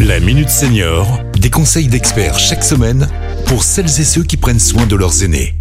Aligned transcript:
La 0.00 0.20
Minute 0.20 0.50
Senior, 0.50 1.20
des 1.38 1.48
conseils 1.48 1.88
d'experts 1.88 2.38
chaque 2.38 2.64
semaine 2.64 3.08
pour 3.46 3.62
celles 3.62 3.86
et 3.86 4.04
ceux 4.04 4.22
qui 4.22 4.36
prennent 4.36 4.60
soin 4.60 4.86
de 4.86 4.94
leurs 4.94 5.22
aînés. 5.22 5.54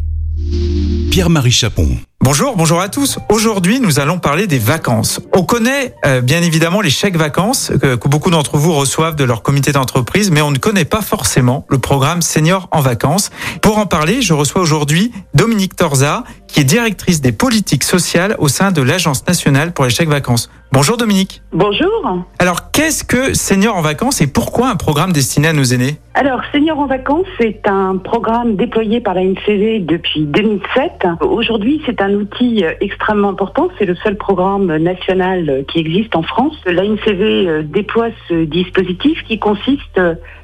Pierre-Marie 1.10 1.52
Chapon. 1.52 1.98
Bonjour, 2.20 2.58
bonjour 2.58 2.82
à 2.82 2.90
tous. 2.90 3.20
Aujourd'hui, 3.30 3.80
nous 3.80 4.00
allons 4.00 4.20
parler 4.20 4.48
des 4.48 4.58
vacances. 4.58 5.22
On 5.34 5.44
connaît 5.44 5.94
euh, 6.06 6.22
bien 6.22 6.42
évidemment 6.42 6.82
les 6.82 6.90
chèques 6.90 7.18
vacances 7.18 7.72
que, 7.80 7.96
que 7.96 8.10
beaucoup 8.10 8.32
d'entre 8.32 8.58
vous 8.58 8.74
reçoivent 8.74 9.16
de 9.16 9.24
leur 9.24 9.44
comité 9.44 9.72
d'entreprise, 9.72 10.32
mais 10.32 10.42
on 10.42 10.52
ne 10.52 10.58
connaît 10.58 10.86
pas 10.86 11.02
forcément 11.02 11.66
le 11.70 11.78
programme 11.78 12.22
Senior 12.22 12.68
en 12.72 12.82
vacances. 12.82 13.30
Pour 13.62 13.78
en 13.78 13.86
parler, 13.86 14.22
je 14.22 14.34
reçois 14.34 14.62
aujourd'hui 14.62 15.14
Dominique 15.34 15.76
Torza, 15.76 16.24
qui 16.48 16.62
est 16.62 16.64
directrice 16.64 17.22
des 17.22 17.32
politiques 17.32 17.84
sociales 17.84 18.36
au 18.40 18.48
sein 18.48 18.72
de 18.72 18.82
l'Agence 18.82 19.26
nationale 19.28 19.74
pour 19.74 19.86
les 19.86 19.92
chèques 19.92 20.10
vacances. 20.10 20.50
Bonjour 20.72 20.98
Dominique. 20.98 21.42
Bonjour. 21.54 22.26
Alors, 22.38 22.72
qu'est-ce 22.72 23.06
que 23.06 23.34
Senior 23.34 23.78
en 23.78 23.82
vacances 23.82 24.20
et 24.20 24.28
pourquoi 24.28 24.68
un 24.68 24.76
programme 24.76 25.14
destiné 25.14 25.48
à 25.48 25.54
nos 25.54 25.64
aînés? 25.64 26.00
Alors, 26.16 26.42
Senior 26.52 26.78
en 26.80 26.86
vacances, 26.86 27.28
c'est 27.40 27.66
un 27.66 27.96
programme 27.96 28.58
déployé 28.58 29.00
par 29.00 29.14
la 29.14 29.24
NCV 29.24 29.80
depuis 29.80 30.26
2007. 30.26 31.08
Aujourd'hui, 31.22 31.82
c'est 31.86 32.02
un 32.02 32.14
outil 32.14 32.66
euh, 32.66 32.74
extrêmement 32.82 33.30
important. 33.30 33.70
C'est 33.80 33.86
le 33.86 33.96
seul 33.96 34.18
programme 34.18 34.76
national 34.76 35.50
euh, 35.50 35.64
qui 35.64 35.80
existe 35.80 36.14
en 36.16 36.24
France. 36.24 36.56
La 36.66 36.84
NCV 36.84 37.48
euh, 37.48 37.64
déploie 37.64 38.10
ce 38.28 38.44
dispositif 38.44 39.24
qui 39.24 39.40
consiste 39.40 40.00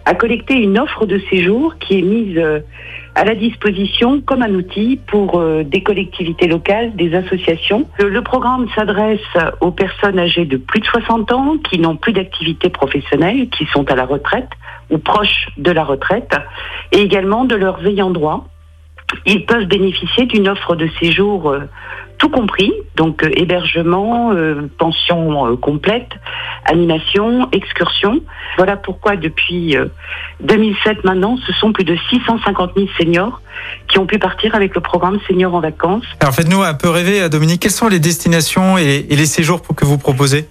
à 0.06 0.16
collecter 0.16 0.56
une 0.56 0.80
offre 0.80 1.06
de 1.06 1.20
séjour 1.30 1.76
qui 1.80 2.00
est 2.00 2.02
mise 2.02 2.42
à 3.16 3.26
la 3.26 3.36
disposition 3.36 4.22
comme 4.22 4.42
un 4.42 4.54
outil 4.54 5.00
pour 5.08 5.44
des 5.64 5.84
collectivités 5.84 6.48
locales, 6.48 6.96
des 6.96 7.14
associations. 7.14 7.88
Le, 8.00 8.22
programme 8.22 8.68
s'adresse 8.76 9.20
aux 9.60 9.72
personnes 9.72 10.18
âgées 10.18 10.46
de 10.46 10.58
plus 10.58 10.80
de 10.80 10.86
60 10.86 11.32
ans 11.32 11.58
qui 11.58 11.80
n'ont 11.80 11.98
plus 11.98 12.14
d'activité 12.14 12.70
professionnelle, 12.70 13.50
qui 13.50 13.66
sont 13.74 13.90
à 13.92 13.96
la 13.96 14.06
retraite 14.06 14.50
ou 14.90 14.98
proches 14.98 15.48
de 15.58 15.72
la 15.72 15.84
retraite, 15.84 16.34
et 16.92 17.00
également 17.00 17.46
de 17.46 17.56
leurs 17.56 17.86
ayants 17.86 18.12
droit 18.12 18.48
ils 19.26 19.46
peuvent 19.46 19.66
bénéficier 19.66 20.26
d'une 20.26 20.48
offre 20.48 20.76
de 20.76 20.88
séjour 21.00 21.50
euh, 21.50 21.62
tout 22.22 22.30
compris, 22.30 22.72
donc 22.96 23.24
euh, 23.24 23.32
hébergement, 23.36 24.32
euh, 24.32 24.70
pension 24.78 25.58
complète, 25.58 26.10
animation, 26.66 27.50
excursion. 27.52 28.22
Voilà 28.58 28.78
pourquoi 28.78 29.16
depuis 29.16 29.76
2007 30.42 31.04
maintenant, 31.04 31.38
ce 31.48 31.52
sont 31.54 31.74
plus 31.74 31.84
de 31.84 31.98
650 32.12 32.74
000 32.76 32.88
seniors 33.00 33.42
qui 33.88 33.98
ont 33.98 34.06
pu 34.06 34.20
partir 34.20 34.54
avec 34.54 34.76
le 34.76 34.82
programme 34.82 35.18
Seniors 35.28 35.56
en 35.56 35.62
vacances. 35.62 36.06
Alors 36.20 36.34
faites-nous 36.36 36.62
un 36.62 36.76
peu 36.76 36.90
rêver, 36.90 37.28
Dominique, 37.28 37.62
quelles 37.64 37.72
sont 37.72 37.88
les 37.88 38.00
destinations 38.00 38.78
et 38.78 39.08
les 39.10 39.26
séjours 39.26 39.62
que 39.76 39.86
vous 39.86 39.98
proposez? 39.98 40.48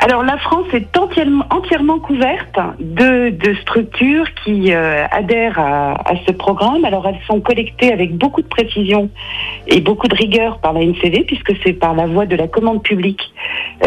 Alors 0.00 0.22
la 0.22 0.38
France 0.38 0.66
est 0.72 0.96
entièrement, 0.96 1.98
couverte 1.98 2.56
de, 2.78 3.54
structures 3.62 4.26
qui 4.44 4.72
euh, 4.72 5.04
adhèrent 5.10 5.58
à, 5.58 6.14
ce 6.24 6.32
programme. 6.32 6.84
Alors 6.84 7.06
elles 7.08 7.18
sont 7.26 7.40
collectées 7.40 7.92
avec 7.92 8.16
beaucoup 8.16 8.40
de 8.40 8.46
précision 8.46 9.10
et 9.66 9.80
beaucoup 9.80 10.06
de 10.06 10.14
rigueur 10.14 10.58
par 10.58 10.72
la 10.72 10.80
NCV 10.84 11.24
puisque 11.24 11.52
c'est 11.64 11.72
par 11.72 11.94
la 11.94 12.06
voie 12.06 12.26
de 12.26 12.36
la 12.36 12.46
commande 12.46 12.82
publique 12.82 13.32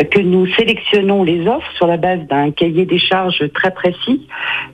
que 0.10 0.20
nous 0.20 0.48
sélectionnons 0.54 1.24
les 1.24 1.48
offres 1.48 1.72
sur 1.76 1.88
la 1.88 1.98
base 1.98 2.22
d'un 2.28 2.52
cahier 2.52 2.86
des 2.86 3.00
charges 3.00 3.44
très 3.54 3.72
précis. 3.72 4.28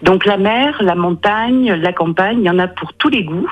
Donc 0.03 0.25
la 0.25 0.37
mer, 0.37 0.77
la 0.81 0.95
montagne, 0.95 1.73
la 1.73 1.93
campagne, 1.93 2.39
il 2.39 2.45
y 2.45 2.49
en 2.49 2.59
a 2.59 2.67
pour 2.67 2.93
tous 2.93 3.09
les 3.09 3.23
goûts. 3.23 3.49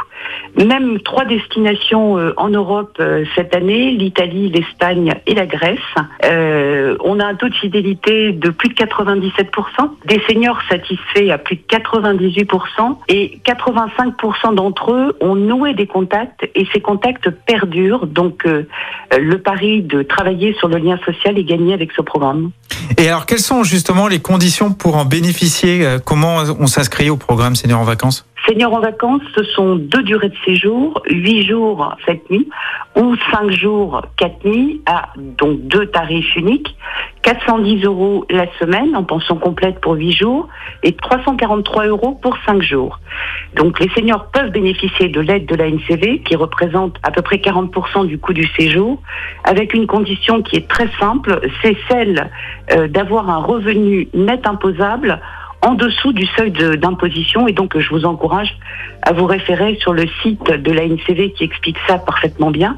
Même 0.64 1.00
trois 1.02 1.26
destinations 1.26 2.18
euh, 2.18 2.34
en 2.38 2.50
Europe 2.50 3.02
cette 3.36 3.56
année, 3.56 3.92
l'Italie, 3.92 4.50
l'Espagne 4.50 5.14
et 5.26 5.34
la 5.34 5.46
Grèce. 5.46 5.80
on 6.24 7.20
a 7.20 7.26
un 7.26 7.36
taux 7.36 7.50
de 7.50 7.56
de 8.32 8.50
plus 8.50 8.70
de 8.70 8.74
97%, 8.74 9.90
des 10.06 10.22
seniors 10.28 10.60
satisfaits 10.70 11.30
à 11.32 11.38
plus 11.38 11.58
de 11.58 11.62
98% 11.62 12.98
et 13.10 13.40
85% 13.46 14.56
d'entre 14.56 14.94
eux 14.94 15.18
ont 15.22 15.36
noué 15.36 15.74
des 15.74 15.88
contacts 15.88 16.50
et 16.56 16.68
ces 16.74 16.82
contacts 16.82 17.30
perdurent. 17.30 18.08
Donc 18.08 18.46
euh, 18.46 18.64
le 19.18 19.38
pari 19.38 19.82
de 19.82 20.04
travailler 20.04 20.54
sur 20.54 20.68
le 20.68 20.78
lien 20.78 20.98
social 21.06 21.38
est 21.38 21.44
avec 21.74 21.92
ce 21.92 22.02
programme. 22.02 22.52
Et 22.98 23.08
alors 23.08 23.26
quelles 23.26 23.40
sont 23.40 23.64
justement 23.64 24.08
les 24.08 24.20
conditions 24.20 24.72
pour 24.72 24.96
en 24.98 25.06
bénéficier 25.06 25.86
euh, 25.86 26.00
Comment 26.04 26.44
on 26.60 26.68
s'inscrit 26.68 27.10
au 27.10 27.18
programme 27.18 27.56
Seniors 27.56 27.82
en 27.82 27.84
vacances? 27.84 28.26
Seniors 28.48 28.74
en 28.74 28.80
vacances, 28.80 29.22
ce 29.36 29.44
sont 29.44 29.76
deux 29.76 30.04
durées 30.04 30.30
de 30.30 30.36
séjour, 30.46 31.02
huit 31.10 31.48
jours, 31.48 31.96
sept 32.06 32.30
nuits, 32.30 32.48
ou 32.96 33.16
cinq 33.32 33.52
jours, 33.52 34.04
quatre 34.18 34.46
nuits, 34.46 34.82
à 34.86 35.10
donc 35.18 35.62
deux 35.62 35.88
tarifs 35.88 36.36
uniques, 36.36 36.76
410 37.26 37.84
euros 37.86 38.24
la 38.30 38.46
semaine 38.60 38.96
en 38.96 39.04
pension 39.04 39.38
complète 39.38 39.80
pour 39.82 39.94
huit 39.94 40.12
jours 40.12 40.48
et 40.84 40.94
343 40.94 41.88
euros 41.88 42.20
pour 42.22 42.38
cinq 42.46 42.62
jours. 42.62 43.00
Donc 43.56 43.80
les 43.80 43.90
seniors 43.90 44.28
peuvent 44.28 44.52
bénéficier 44.52 45.10
de 45.10 45.20
l'aide 45.22 45.48
de 45.48 45.56
la 45.56 45.68
NCV 45.68 46.20
qui 46.20 46.36
représente 46.36 46.98
à 47.02 47.10
peu 47.10 47.24
près 47.24 47.38
40% 47.38 48.06
du 48.06 48.20
coût 48.20 48.34
du 48.34 48.48
séjour, 48.60 49.02
avec 49.44 49.74
une 49.74 49.88
condition 49.88 50.44
qui 50.44 50.58
est 50.58 50.68
très 50.68 50.88
simple, 51.00 51.42
c'est 51.64 51.76
celle 51.90 52.30
euh, 52.72 52.88
d'avoir 52.88 53.28
un 53.28 53.40
revenu 53.40 54.08
net 54.14 54.46
imposable 54.46 55.20
en 55.66 55.74
dessous 55.74 56.14
du 56.14 56.26
seuil 56.38 56.52
d'imposition 56.52 57.48
et 57.48 57.54
donc 57.54 57.78
je 57.78 57.90
vous 57.90 58.06
encourage 58.06 58.56
à 59.02 59.14
vous 59.14 59.26
référer 59.26 59.78
sur 59.82 59.94
le 59.94 60.06
site 60.22 60.46
de 60.46 60.72
la 60.72 60.86
NCV 60.86 61.34
qui 61.34 61.44
explique 61.44 61.78
ça 61.88 61.98
parfaitement 61.98 62.52
bien 62.52 62.78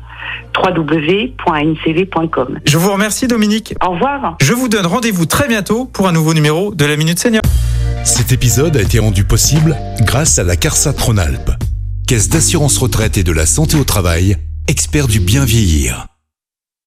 www.ncv.com. 0.57 2.59
Je 2.65 2.77
vous 2.77 2.91
remercie 2.91 3.27
Dominique. 3.27 3.75
Au 3.85 3.91
revoir. 3.91 4.37
Je 4.41 4.53
vous 4.53 4.69
donne 4.69 4.85
rendez-vous 4.85 5.25
très 5.25 5.47
bientôt 5.47 5.85
pour 5.85 6.07
un 6.07 6.13
nouveau 6.13 6.33
numéro 6.33 6.73
de 6.73 6.85
la 6.85 6.95
Minute 6.95 7.19
Senior. 7.19 7.41
Cet 8.03 8.31
épisode 8.31 8.77
a 8.77 8.81
été 8.81 8.99
rendu 8.99 9.25
possible 9.25 9.75
grâce 10.01 10.39
à 10.39 10.43
la 10.43 10.55
CARSA 10.55 10.93
Tronalp, 10.93 11.51
Caisse 12.07 12.29
d'assurance 12.29 12.77
retraite 12.77 13.17
et 13.17 13.23
de 13.23 13.33
la 13.33 13.45
santé 13.45 13.77
au 13.77 13.83
travail, 13.83 14.37
expert 14.67 15.07
du 15.07 15.19
bien 15.19 15.43
vieillir. 15.43 16.07